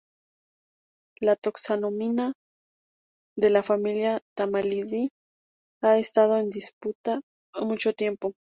La 1.19 1.35
taxonomía 1.35 2.33
de 3.37 3.49
la 3.51 3.61
familia 3.61 4.19
Timaliidae 4.35 5.09
ha 5.83 5.99
estado 5.99 6.39
en 6.39 6.49
disputa 6.49 7.21
mucho 7.61 7.93
tiempo. 7.93 8.33